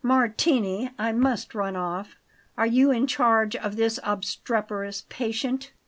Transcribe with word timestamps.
Martini, 0.03 0.89
I 0.97 1.11
must 1.11 1.53
run 1.53 1.75
off. 1.75 2.15
Are 2.57 2.65
you 2.65 2.89
in 2.89 3.05
charge 3.05 3.55
of 3.55 3.75
this 3.75 3.99
obstreperous 4.03 5.03
patient?" 5.09 5.73